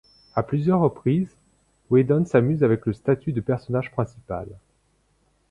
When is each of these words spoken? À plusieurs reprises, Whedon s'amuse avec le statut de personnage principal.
À 0.33 0.41
plusieurs 0.41 0.79
reprises, 0.79 1.37
Whedon 1.91 2.25
s'amuse 2.25 2.63
avec 2.63 2.87
le 2.87 2.93
statut 2.93 3.33
de 3.33 3.41
personnage 3.41 3.91
principal. 3.91 4.47